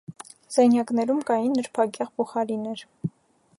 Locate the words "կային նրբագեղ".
1.27-2.11